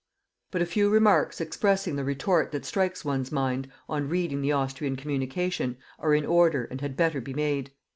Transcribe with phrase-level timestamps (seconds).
[0.49, 4.95] But a few remarks expressing the retort that strikes one's mind on reading the Austrian
[4.95, 7.71] communication, are in order and had better be made.